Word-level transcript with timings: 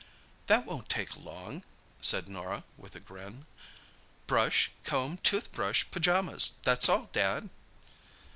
"That 0.47 0.65
won't 0.65 0.89
take 0.89 1.15
long," 1.15 1.63
said 2.01 2.27
Norah, 2.27 2.63
with 2.75 2.95
a 2.95 2.99
grin. 2.99 3.45
"Brush, 4.25 4.71
comb, 4.83 5.17
tooth 5.19 5.51
brush, 5.51 5.85
pyjamas; 5.91 6.53
that's 6.63 6.89
all, 6.89 7.11
Dad!" 7.13 7.49